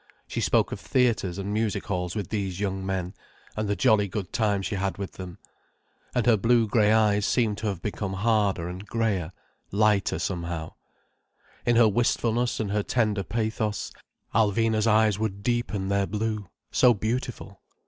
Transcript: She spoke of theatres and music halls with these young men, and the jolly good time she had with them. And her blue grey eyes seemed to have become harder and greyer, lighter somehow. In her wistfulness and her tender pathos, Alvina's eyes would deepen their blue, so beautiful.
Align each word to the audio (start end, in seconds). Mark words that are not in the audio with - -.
She 0.27 0.41
spoke 0.41 0.71
of 0.71 0.79
theatres 0.79 1.37
and 1.37 1.53
music 1.53 1.85
halls 1.85 2.15
with 2.15 2.29
these 2.29 2.59
young 2.59 2.83
men, 2.83 3.13
and 3.55 3.69
the 3.69 3.75
jolly 3.75 4.07
good 4.07 4.33
time 4.33 4.63
she 4.63 4.73
had 4.73 4.97
with 4.97 5.11
them. 5.11 5.37
And 6.15 6.25
her 6.25 6.37
blue 6.37 6.67
grey 6.67 6.91
eyes 6.91 7.23
seemed 7.23 7.59
to 7.59 7.67
have 7.67 7.83
become 7.83 8.13
harder 8.13 8.67
and 8.67 8.83
greyer, 8.87 9.31
lighter 9.69 10.17
somehow. 10.17 10.73
In 11.67 11.75
her 11.75 11.87
wistfulness 11.87 12.59
and 12.59 12.71
her 12.71 12.81
tender 12.81 13.21
pathos, 13.21 13.91
Alvina's 14.33 14.87
eyes 14.87 15.19
would 15.19 15.43
deepen 15.43 15.89
their 15.89 16.07
blue, 16.07 16.49
so 16.71 16.95
beautiful. 16.95 17.61